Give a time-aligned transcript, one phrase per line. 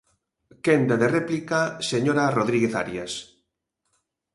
[0.65, 1.59] Quenda de réplica,
[1.91, 3.13] señora Rodríguez Arias.